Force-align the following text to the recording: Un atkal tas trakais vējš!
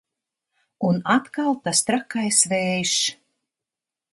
Un 0.87 0.95
atkal 1.15 1.53
tas 1.67 1.83
trakais 1.91 2.41
vējš! 2.55 2.97